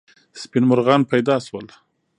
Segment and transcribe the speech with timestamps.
[0.41, 1.65] سپین مرغان پیدا سول.